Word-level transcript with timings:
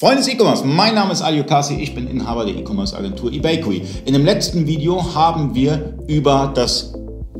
Freunde 0.00 0.18
des 0.18 0.28
E-Commerce, 0.28 0.64
mein 0.64 0.94
Name 0.94 1.12
ist 1.12 1.22
Ali 1.22 1.40
Okasi, 1.40 1.74
ich 1.74 1.92
bin 1.92 2.06
Inhaber 2.06 2.44
der 2.44 2.54
E-Commerce 2.54 2.96
Agentur 2.96 3.32
eBakery. 3.32 3.82
In 4.04 4.12
dem 4.12 4.24
letzten 4.24 4.64
Video 4.64 5.12
haben 5.12 5.56
wir 5.56 5.98
über 6.06 6.52
das 6.54 6.92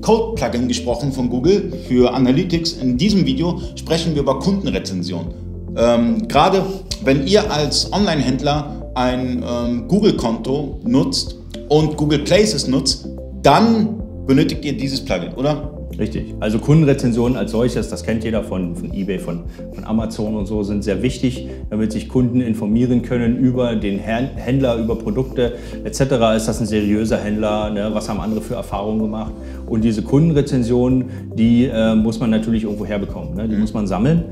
Code-Plugin 0.02 0.66
gesprochen 0.66 1.12
von 1.12 1.30
Google 1.30 1.72
für 1.86 2.12
Analytics. 2.12 2.72
In 2.72 2.98
diesem 2.98 3.24
Video 3.24 3.60
sprechen 3.76 4.16
wir 4.16 4.22
über 4.22 4.40
Kundenrezension. 4.40 5.32
Ähm, 5.76 6.26
gerade 6.26 6.66
wenn 7.04 7.28
ihr 7.28 7.48
als 7.48 7.92
Online-Händler 7.92 8.90
ein 8.96 9.44
ähm, 9.48 9.86
Google-Konto 9.86 10.80
nutzt 10.82 11.36
und 11.68 11.96
Google 11.96 12.24
Places 12.24 12.66
nutzt, 12.66 13.06
dann 13.40 14.02
benötigt 14.26 14.64
ihr 14.64 14.76
dieses 14.76 15.04
Plugin, 15.04 15.32
oder? 15.34 15.77
Richtig. 15.98 16.34
Also 16.38 16.60
Kundenrezensionen 16.60 17.36
als 17.36 17.50
solches, 17.50 17.88
das 17.88 18.04
kennt 18.04 18.22
jeder 18.22 18.44
von, 18.44 18.76
von 18.76 18.94
eBay, 18.94 19.18
von, 19.18 19.40
von 19.74 19.84
Amazon 19.84 20.36
und 20.36 20.46
so, 20.46 20.62
sind 20.62 20.84
sehr 20.84 21.02
wichtig, 21.02 21.48
damit 21.70 21.90
sich 21.90 22.08
Kunden 22.08 22.40
informieren 22.40 23.02
können 23.02 23.36
über 23.36 23.74
den 23.74 23.98
Händler, 23.98 24.76
über 24.76 24.96
Produkte 24.96 25.54
etc. 25.84 26.00
Ist 26.36 26.46
das 26.46 26.60
ein 26.60 26.66
seriöser 26.66 27.18
Händler? 27.18 27.70
Ne? 27.70 27.90
Was 27.92 28.08
haben 28.08 28.20
andere 28.20 28.40
für 28.40 28.54
Erfahrungen 28.54 29.00
gemacht? 29.00 29.32
Und 29.66 29.82
diese 29.82 30.02
Kundenrezensionen, 30.02 31.06
die 31.34 31.64
äh, 31.64 31.96
muss 31.96 32.20
man 32.20 32.30
natürlich 32.30 32.62
irgendwo 32.62 32.86
herbekommen. 32.86 33.34
Ne? 33.34 33.48
Die 33.48 33.54
mhm. 33.56 33.62
muss 33.62 33.74
man 33.74 33.88
sammeln. 33.88 34.24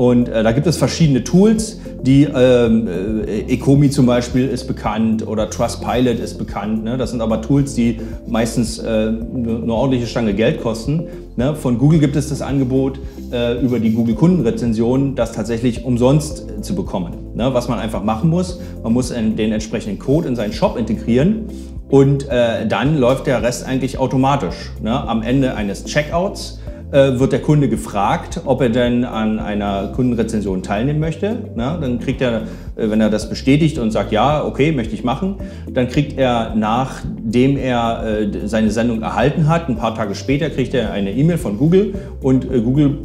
Und 0.00 0.30
äh, 0.30 0.42
da 0.42 0.52
gibt 0.52 0.66
es 0.66 0.78
verschiedene 0.78 1.24
Tools, 1.24 1.78
die 2.00 2.22
ähm, 2.22 2.88
äh, 2.88 3.52
Ecomi 3.52 3.90
zum 3.90 4.06
Beispiel 4.06 4.48
ist 4.48 4.66
bekannt 4.66 5.26
oder 5.26 5.50
Trustpilot 5.50 6.18
ist 6.20 6.38
bekannt. 6.38 6.84
Ne? 6.84 6.96
Das 6.96 7.10
sind 7.10 7.20
aber 7.20 7.42
Tools, 7.42 7.74
die 7.74 8.00
meistens 8.26 8.78
äh, 8.78 8.88
eine 8.88 9.70
ordentliche 9.70 10.06
Stange 10.06 10.32
Geld 10.32 10.62
kosten. 10.62 11.04
Ne? 11.36 11.54
Von 11.54 11.76
Google 11.76 11.98
gibt 11.98 12.16
es 12.16 12.30
das 12.30 12.40
Angebot 12.40 12.98
äh, 13.30 13.60
über 13.60 13.78
die 13.78 13.92
Google 13.92 14.14
Kundenrezension, 14.14 15.16
das 15.16 15.32
tatsächlich 15.32 15.84
umsonst 15.84 16.46
äh, 16.48 16.62
zu 16.62 16.74
bekommen. 16.74 17.12
Ne? 17.34 17.52
Was 17.52 17.68
man 17.68 17.78
einfach 17.78 18.02
machen 18.02 18.30
muss, 18.30 18.58
man 18.82 18.94
muss 18.94 19.10
den 19.10 19.52
entsprechenden 19.52 19.98
Code 19.98 20.28
in 20.28 20.34
seinen 20.34 20.54
Shop 20.54 20.78
integrieren 20.78 21.44
und 21.90 22.26
äh, 22.30 22.66
dann 22.66 22.96
läuft 22.98 23.26
der 23.26 23.42
Rest 23.42 23.66
eigentlich 23.66 23.98
automatisch. 23.98 24.70
Ne? 24.80 24.92
Am 24.92 25.22
Ende 25.22 25.56
eines 25.56 25.84
Checkouts 25.84 26.59
wird 26.92 27.32
der 27.32 27.40
Kunde 27.40 27.68
gefragt, 27.68 28.40
ob 28.44 28.60
er 28.60 28.68
denn 28.68 29.04
an 29.04 29.38
einer 29.38 29.92
Kundenrezension 29.94 30.62
teilnehmen 30.62 31.00
möchte. 31.00 31.36
Na, 31.54 31.76
dann 31.76 32.00
kriegt 32.00 32.20
er, 32.20 32.42
äh, 32.76 32.90
wenn 32.90 33.00
er 33.00 33.10
das 33.10 33.28
bestätigt 33.28 33.78
und 33.78 33.90
sagt, 33.90 34.12
ja, 34.12 34.44
okay, 34.44 34.72
möchte 34.72 34.94
ich 34.94 35.04
machen, 35.04 35.36
dann 35.72 35.88
kriegt 35.88 36.18
er, 36.18 36.54
nachdem 36.56 37.56
er 37.56 38.04
äh, 38.04 38.48
seine 38.48 38.70
Sendung 38.70 39.02
erhalten 39.02 39.48
hat, 39.48 39.68
ein 39.68 39.76
paar 39.76 39.94
Tage 39.94 40.14
später 40.14 40.50
kriegt 40.50 40.74
er 40.74 40.92
eine 40.92 41.12
E-Mail 41.12 41.38
von 41.38 41.58
Google 41.58 41.94
und 42.20 42.48
Google 42.48 42.98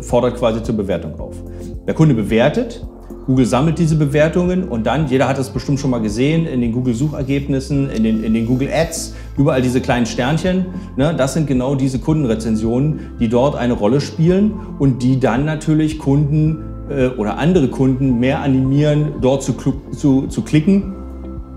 fordert 0.00 0.36
quasi 0.36 0.62
zur 0.62 0.76
Bewertung 0.76 1.18
auf. 1.18 1.42
Der 1.88 1.94
Kunde 1.94 2.14
bewertet 2.14 2.86
Google 3.26 3.46
sammelt 3.46 3.78
diese 3.78 3.96
Bewertungen 3.96 4.64
und 4.64 4.86
dann, 4.86 5.06
jeder 5.08 5.28
hat 5.28 5.38
das 5.38 5.50
bestimmt 5.50 5.78
schon 5.78 5.90
mal 5.90 6.00
gesehen, 6.00 6.46
in 6.46 6.60
den 6.60 6.72
Google-Suchergebnissen, 6.72 7.90
in 7.90 8.02
den, 8.02 8.24
in 8.24 8.34
den 8.34 8.46
Google 8.46 8.68
Ads, 8.72 9.14
überall 9.38 9.62
diese 9.62 9.80
kleinen 9.80 10.06
Sternchen. 10.06 10.66
Ne, 10.96 11.14
das 11.16 11.34
sind 11.34 11.46
genau 11.46 11.74
diese 11.74 11.98
Kundenrezensionen, 11.98 13.00
die 13.20 13.28
dort 13.28 13.54
eine 13.54 13.74
Rolle 13.74 14.00
spielen 14.00 14.52
und 14.78 15.02
die 15.02 15.20
dann 15.20 15.44
natürlich 15.44 15.98
Kunden 15.98 16.58
äh, 16.90 17.08
oder 17.08 17.38
andere 17.38 17.68
Kunden 17.68 18.18
mehr 18.18 18.40
animieren, 18.40 19.12
dort 19.20 19.42
zu, 19.42 19.54
zu, 19.92 20.26
zu 20.26 20.42
klicken 20.42 20.94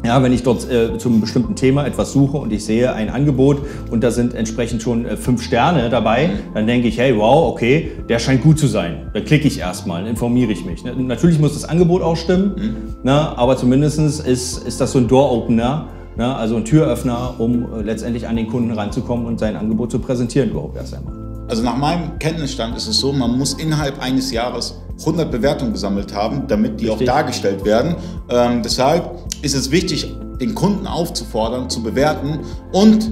ja, 0.06 0.22
wenn 0.24 0.32
ich 0.32 0.44
dort 0.44 0.70
äh, 0.70 0.98
zum 0.98 1.20
bestimmten 1.20 1.56
Thema 1.56 1.86
etwas 1.86 2.12
suche 2.14 2.38
und 2.38 2.54
ich 2.54 2.64
sehe 2.64 2.94
ein 2.94 3.10
Angebot 3.10 3.58
und 3.92 4.04
da 4.04 4.12
sind 4.12 4.34
entsprechend 4.34 4.82
schon 4.82 5.06
äh, 5.06 5.18
fünf 5.18 5.44
Sterne 5.44 5.90
dabei, 5.90 6.30
dann 6.54 6.68
denke 6.68 6.88
ich, 6.88 6.98
hey, 6.98 7.16
wow, 7.18 7.52
okay, 7.52 7.92
der 8.08 8.20
scheint 8.20 8.44
gut 8.44 8.60
zu 8.60 8.68
sein. 8.68 9.10
Dann 9.14 9.26
klicke 9.26 9.48
ich 9.48 9.60
erstmal, 9.60 10.06
informiere 10.08 10.52
ich 10.52 10.66
mich. 10.66 10.84
Ne? 10.84 10.96
Natürlich 10.96 11.40
muss 11.40 11.54
das 11.54 11.66
Angebot 11.66 12.02
auch 12.02 12.16
stimmen, 12.16 12.54
mhm. 12.56 12.76
ne? 13.04 13.38
aber 13.38 13.58
zumindest 13.58 14.00
ist, 14.00 14.66
ist 14.66 14.80
das 14.80 14.92
so 14.92 15.00
ein 15.00 15.08
Door-Opener, 15.08 15.88
ne? 16.18 16.36
also 16.36 16.56
ein 16.56 16.66
Türöffner, 16.66 17.36
um 17.40 17.74
äh, 17.74 17.82
letztendlich 17.82 18.28
an 18.28 18.36
den 18.36 18.48
Kunden 18.48 18.72
ranzukommen 18.72 19.26
und 19.26 19.40
sein 19.40 19.56
Angebot 19.56 19.92
zu 19.92 20.00
präsentieren 20.00 20.52
überhaupt 20.52 20.78
erst 20.78 20.94
einmal. 20.94 21.14
Also 21.48 21.64
nach 21.64 21.78
meinem 21.78 22.18
Kenntnisstand 22.20 22.76
ist 22.76 22.88
es 22.88 23.00
so, 23.00 23.12
man 23.12 23.38
muss 23.38 23.54
innerhalb 23.54 24.02
eines 24.02 24.32
Jahres 24.32 24.82
100 25.00 25.32
Bewertungen 25.32 25.74
gesammelt 25.74 26.14
haben, 26.14 26.48
damit 26.48 26.80
die 26.80 26.88
Richtig. 26.88 27.10
auch 27.10 27.14
dargestellt 27.14 27.66
werden. 27.66 27.96
Ähm, 28.30 28.62
deshalb 28.64 29.20
ist 29.42 29.56
es 29.56 29.72
wichtig, 29.72 30.14
den 30.40 30.56
Kunden 30.56 30.88
aufzufordern, 30.88 31.70
zu 31.70 31.84
bewerten 31.84 32.40
und 32.72 33.12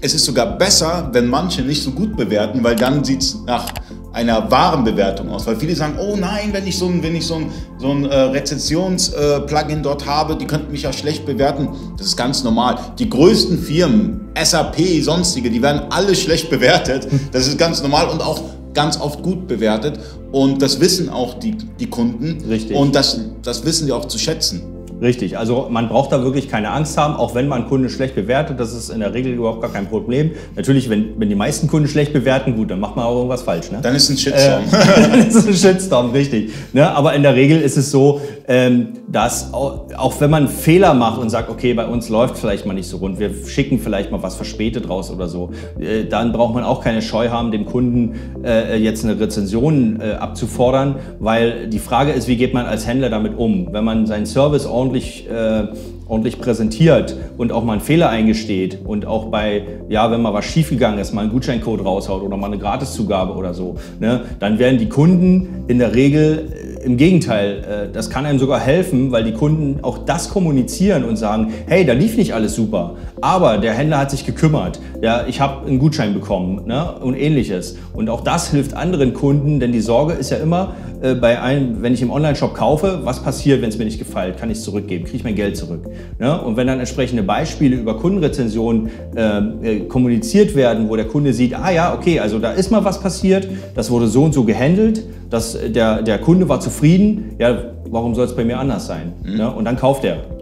es 0.00 0.14
ist 0.14 0.24
sogar 0.24 0.58
besser, 0.58 1.08
wenn 1.12 1.26
manche 1.26 1.62
nicht 1.62 1.82
so 1.82 1.90
gut 1.90 2.16
bewerten, 2.16 2.62
weil 2.62 2.76
dann 2.76 3.02
sieht 3.02 3.22
es 3.22 3.38
nach 3.46 3.66
einer 4.12 4.50
wahren 4.50 4.84
Bewertung 4.84 5.28
aus. 5.30 5.46
Weil 5.46 5.56
viele 5.56 5.74
sagen, 5.74 5.96
oh 6.00 6.16
nein, 6.16 6.50
wenn 6.52 6.66
ich 6.66 6.78
so 6.78 6.86
ein, 6.86 7.02
wenn 7.02 7.16
ich 7.16 7.26
so 7.26 7.36
ein, 7.36 7.50
so 7.78 7.90
ein 7.90 8.04
äh, 8.04 8.14
Rezensions-Plugin 8.14 9.78
äh, 9.78 9.82
dort 9.82 10.06
habe, 10.06 10.36
die 10.36 10.46
könnten 10.46 10.70
mich 10.70 10.82
ja 10.82 10.92
schlecht 10.92 11.26
bewerten. 11.26 11.68
Das 11.96 12.06
ist 12.06 12.16
ganz 12.16 12.44
normal. 12.44 12.78
Die 12.98 13.08
größten 13.08 13.58
Firmen, 13.58 14.28
SAP, 14.40 15.02
sonstige, 15.02 15.50
die 15.50 15.62
werden 15.62 15.82
alle 15.90 16.14
schlecht 16.14 16.50
bewertet. 16.50 17.08
Das 17.32 17.46
ist 17.46 17.58
ganz 17.58 17.82
normal 17.82 18.08
und 18.08 18.22
auch 18.22 18.40
ganz 18.78 19.00
oft 19.00 19.24
gut 19.24 19.48
bewertet. 19.48 19.98
Und 20.30 20.62
das 20.62 20.78
wissen 20.78 21.08
auch 21.08 21.34
die, 21.34 21.56
die 21.80 21.90
Kunden. 21.90 22.44
Richtig. 22.48 22.76
Und 22.76 22.94
das, 22.94 23.20
das 23.42 23.64
wissen 23.64 23.86
die 23.86 23.92
auch 23.92 24.04
zu 24.04 24.18
schätzen. 24.18 24.62
Richtig, 25.00 25.38
also 25.38 25.68
man 25.70 25.88
braucht 25.88 26.10
da 26.10 26.22
wirklich 26.24 26.48
keine 26.48 26.70
Angst 26.70 26.98
haben, 26.98 27.14
auch 27.14 27.34
wenn 27.34 27.46
man 27.46 27.68
Kunden 27.68 27.88
schlecht 27.88 28.16
bewertet, 28.16 28.58
das 28.58 28.74
ist 28.74 28.90
in 28.90 29.00
der 29.00 29.14
Regel 29.14 29.32
überhaupt 29.32 29.62
gar 29.62 29.70
kein 29.70 29.86
Problem. 29.86 30.32
Natürlich, 30.56 30.90
wenn, 30.90 31.18
wenn 31.20 31.28
die 31.28 31.36
meisten 31.36 31.68
Kunden 31.68 31.86
schlecht 31.86 32.12
bewerten, 32.12 32.56
gut, 32.56 32.70
dann 32.70 32.80
macht 32.80 32.96
man 32.96 33.04
auch 33.04 33.16
irgendwas 33.16 33.42
falsch. 33.42 33.70
Ne? 33.70 33.78
Dann 33.80 33.94
ist 33.94 34.10
ein 34.10 34.16
Shitstorm. 34.16 34.62
Äh, 34.64 35.02
dann 35.10 35.28
ist 35.28 35.46
ein 35.46 35.54
Shitstorm, 35.54 36.10
richtig. 36.10 36.50
Ne? 36.72 36.90
Aber 36.90 37.14
in 37.14 37.22
der 37.22 37.34
Regel 37.34 37.60
ist 37.60 37.76
es 37.76 37.92
so, 37.92 38.20
ähm, 38.48 38.88
dass 39.06 39.54
auch, 39.54 39.86
auch, 39.96 40.20
wenn 40.20 40.30
man 40.30 40.48
Fehler 40.48 40.94
macht 40.94 41.20
und 41.20 41.30
sagt, 41.30 41.48
okay, 41.48 41.74
bei 41.74 41.86
uns 41.86 42.08
läuft 42.08 42.36
vielleicht 42.36 42.66
mal 42.66 42.74
nicht 42.74 42.88
so 42.88 42.96
rund, 42.96 43.20
wir 43.20 43.30
schicken 43.46 43.78
vielleicht 43.78 44.10
mal 44.10 44.22
was 44.22 44.34
verspätet 44.34 44.88
raus 44.88 45.10
oder 45.10 45.28
so, 45.28 45.50
äh, 45.78 46.04
dann 46.06 46.32
braucht 46.32 46.54
man 46.54 46.64
auch 46.64 46.82
keine 46.82 47.02
Scheu 47.02 47.28
haben, 47.28 47.52
dem 47.52 47.66
Kunden 47.66 48.14
äh, 48.44 48.76
jetzt 48.76 49.04
eine 49.04 49.20
Rezension 49.20 50.00
äh, 50.00 50.14
abzufordern, 50.14 50.96
weil 51.20 51.68
die 51.68 51.78
Frage 51.78 52.12
ist, 52.12 52.26
wie 52.26 52.36
geht 52.36 52.52
man 52.52 52.66
als 52.66 52.86
Händler 52.86 53.10
damit 53.10 53.38
um? 53.38 53.68
Wenn 53.72 53.84
man 53.84 54.06
seinen 54.06 54.26
Service 54.26 54.66
ordentlich 54.66 54.87
ordentlich, 54.88 55.28
äh, 55.28 55.66
ordentlich 56.08 56.38
präsentiert 56.38 57.14
und 57.36 57.52
auch 57.52 57.62
mal 57.62 57.74
einen 57.74 57.82
Fehler 57.82 58.08
eingesteht 58.08 58.78
und 58.84 59.04
auch 59.04 59.26
bei, 59.26 59.62
ja, 59.90 60.10
wenn 60.10 60.22
mal 60.22 60.32
was 60.32 60.46
schiefgegangen 60.46 60.98
ist, 60.98 61.12
mal 61.12 61.22
einen 61.22 61.30
Gutscheincode 61.30 61.84
raushaut 61.84 62.22
oder 62.22 62.38
mal 62.38 62.46
eine 62.46 62.58
Gratiszugabe 62.58 63.34
oder 63.34 63.52
so, 63.52 63.76
ne, 64.00 64.22
dann 64.40 64.58
werden 64.58 64.78
die 64.78 64.88
Kunden 64.88 65.64
in 65.68 65.78
der 65.78 65.94
Regel 65.94 66.48
im 66.82 66.96
Gegenteil, 66.96 67.88
äh, 67.88 67.92
das 67.92 68.08
kann 68.08 68.24
einem 68.24 68.38
sogar 68.38 68.60
helfen, 68.60 69.12
weil 69.12 69.24
die 69.24 69.32
Kunden 69.32 69.80
auch 69.82 69.98
das 69.98 70.30
kommunizieren 70.30 71.04
und 71.04 71.16
sagen, 71.16 71.52
hey, 71.66 71.84
da 71.84 71.92
lief 71.92 72.16
nicht 72.16 72.32
alles 72.32 72.54
super, 72.54 72.94
aber 73.20 73.58
der 73.58 73.74
Händler 73.74 73.98
hat 73.98 74.10
sich 74.10 74.24
gekümmert, 74.24 74.80
ja, 75.02 75.26
ich 75.26 75.40
habe 75.40 75.66
einen 75.66 75.78
Gutschein 75.78 76.14
bekommen 76.14 76.62
ne, 76.66 76.94
und 77.00 77.14
ähnliches. 77.14 77.76
Und 77.92 78.08
auch 78.08 78.22
das 78.22 78.50
hilft 78.50 78.74
anderen 78.74 79.12
Kunden, 79.12 79.60
denn 79.60 79.72
die 79.72 79.80
Sorge 79.80 80.14
ist 80.14 80.30
ja 80.30 80.38
immer 80.38 80.74
äh, 81.00 81.14
bei 81.14 81.40
einem, 81.40 81.82
wenn 81.82 81.94
ich 81.94 82.02
im 82.02 82.10
Online-Shop 82.10 82.54
kaufe, 82.54 83.00
was 83.04 83.22
passiert, 83.22 83.62
wenn 83.62 83.68
es 83.68 83.78
mir 83.78 83.84
nicht 83.84 83.98
gefällt, 83.98 84.38
kann 84.38 84.50
ich 84.50 84.58
es 84.58 84.64
zurückgeben, 84.64 85.04
kriege 85.04 85.18
ich 85.18 85.24
mein 85.24 85.34
Geld 85.34 85.56
zurück. 85.56 85.88
Ne? 86.18 86.40
Und 86.40 86.56
wenn 86.56 86.66
dann 86.66 86.78
entsprechende 86.78 87.22
Beispiele 87.22 87.76
über 87.76 87.96
Kundenrezensionen 87.96 88.90
äh, 89.14 89.38
äh, 89.38 89.80
kommuniziert 89.80 90.54
werden, 90.54 90.88
wo 90.88 90.96
der 90.96 91.06
Kunde 91.06 91.32
sieht, 91.32 91.54
ah 91.54 91.70
ja, 91.70 91.94
okay, 91.94 92.20
also 92.20 92.38
da 92.38 92.52
ist 92.52 92.70
mal 92.70 92.84
was 92.84 93.00
passiert, 93.00 93.48
das 93.74 93.90
wurde 93.90 94.06
so 94.08 94.24
und 94.24 94.34
so 94.34 94.44
gehandelt, 94.44 95.02
dass 95.30 95.56
der, 95.68 96.02
der 96.02 96.18
Kunde 96.18 96.48
war 96.48 96.60
zufrieden, 96.60 97.36
ja, 97.38 97.56
warum 97.90 98.14
soll 98.14 98.24
es 98.24 98.34
bei 98.34 98.44
mir 98.44 98.58
anders 98.58 98.86
sein? 98.86 99.12
Mhm. 99.22 99.36
Ne? 99.36 99.50
Und 99.52 99.64
dann 99.64 99.76
kauft 99.76 100.04
er. 100.04 100.37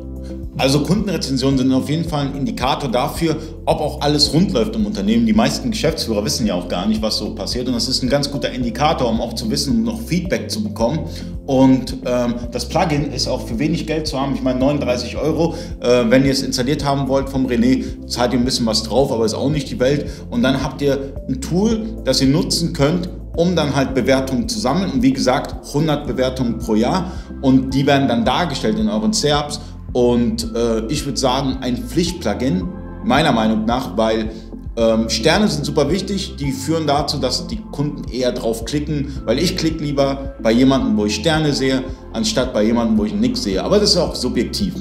Also 0.59 0.83
Kundenrezensionen 0.83 1.59
sind 1.59 1.72
auf 1.72 1.91
jeden 1.91 2.09
Fall 2.09 2.28
ein 2.28 2.34
Indikator 2.34 2.91
dafür, 2.91 3.37
ob 3.67 3.78
auch 3.78 4.00
alles 4.00 4.33
rund 4.33 4.53
läuft 4.53 4.75
im 4.75 4.87
Unternehmen. 4.87 5.27
Die 5.27 5.34
meisten 5.34 5.71
Geschäftsführer 5.71 6.25
wissen 6.25 6.47
ja 6.47 6.55
auch 6.55 6.69
gar 6.69 6.87
nicht, 6.87 7.03
was 7.03 7.19
so 7.19 7.34
passiert. 7.34 7.69
Und 7.69 7.75
das 7.75 7.89
ist 7.89 8.03
ein 8.03 8.09
ganz 8.09 8.31
guter 8.31 8.50
Indikator, 8.50 9.11
um 9.11 9.21
auch 9.21 9.34
zu 9.34 9.50
wissen 9.50 9.77
und 9.77 9.84
noch 9.84 10.00
Feedback 10.00 10.50
zu 10.50 10.62
bekommen. 10.62 11.00
Und 11.44 11.99
ähm, 12.06 12.37
das 12.53 12.69
Plugin 12.69 13.12
ist 13.12 13.29
auch 13.29 13.47
für 13.47 13.58
wenig 13.58 13.87
Geld 13.87 14.06
zu 14.06 14.19
haben. 14.19 14.35
Ich 14.35 14.43
meine 14.43 14.58
39 14.58 15.19
Euro. 15.19 15.55
Äh, 15.81 16.05
wenn 16.08 16.25
ihr 16.25 16.32
es 16.32 16.43
installiert 16.43 16.85
haben 16.85 17.06
wollt 17.08 17.29
vom 17.29 17.47
René, 17.47 18.06
zahlt 18.06 18.32
ihr 18.32 18.38
ein 18.38 18.44
bisschen 18.44 18.64
was 18.64 18.82
drauf, 18.82 19.12
aber 19.12 19.26
ist 19.26 19.35
auch 19.35 19.50
nicht 19.50 19.70
die 19.70 19.79
Welt. 19.79 20.06
Und 20.31 20.43
dann 20.43 20.62
habt 20.62 20.81
ihr 20.81 21.12
ein 21.29 21.43
Tool, 21.43 21.85
das 22.05 22.23
ihr 22.23 22.29
nutzen 22.29 22.73
könnt, 22.73 23.11
um 23.37 23.55
dann 23.55 23.76
halt 23.76 23.94
Bewertungen 23.94 24.49
zu 24.49 24.58
sammeln. 24.58 24.91
Und 24.91 25.03
wie 25.03 25.12
gesagt, 25.12 25.55
100 25.69 26.06
Bewertungen 26.06 26.58
pro 26.58 26.75
Jahr. 26.75 27.12
Und 27.43 27.75
die 27.75 27.87
werden 27.87 28.08
dann 28.08 28.25
dargestellt 28.25 28.79
in 28.79 28.88
euren 28.88 29.12
SERPs. 29.12 29.61
Und 29.96 30.54
äh, 30.54 30.84
ich 30.88 31.06
würde 31.06 31.19
sagen, 31.19 31.56
ein 31.62 31.78
Pflichtplugin, 31.78 32.69
meiner 33.02 33.32
Meinung 33.32 33.64
nach, 33.64 33.96
weil 33.96 34.31
ähm, 34.76 35.08
Sterne 35.08 35.48
sind 35.48 35.64
super 35.64 35.90
wichtig, 35.90 36.37
die 36.37 36.52
führen 36.52 36.87
dazu, 36.87 37.16
dass 37.16 37.46
die 37.46 37.62
Kunden 37.72 38.06
eher 38.12 38.32
drauf 38.32 38.66
klicken, 38.66 39.22
weil 39.25 39.38
ich 39.38 39.56
klicke 39.56 39.82
lieber 39.82 40.34
bei 40.43 40.52
jemandem, 40.52 40.98
wo 40.98 41.06
ich 41.06 41.14
Sterne 41.14 41.54
sehe, 41.54 41.82
anstatt 42.12 42.52
bei 42.52 42.64
jemandem, 42.64 42.98
wo 42.98 43.06
ich 43.06 43.14
nichts 43.14 43.44
sehe. 43.44 43.64
Aber 43.64 43.78
das 43.78 43.93
ist 43.93 43.96
auch 43.96 44.14
subjektiv. 44.14 44.75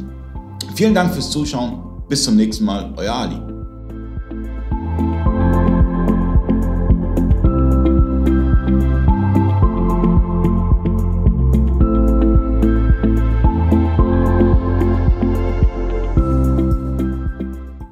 Vielen 0.76 0.94
Dank 0.94 1.14
fürs 1.14 1.32
Zuschauen. 1.32 1.80
Bis 2.10 2.26
zum 2.26 2.36
nächsten 2.36 2.66
Mal. 2.66 2.94
Euer 2.98 3.14
Ali. 3.14 3.55